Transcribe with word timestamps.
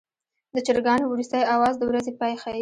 د 0.55 0.57
چرګانو 0.65 1.05
وروستی 1.07 1.43
اواز 1.53 1.73
د 1.79 1.83
ورځې 1.89 2.11
پای 2.19 2.33
ښيي. 2.41 2.59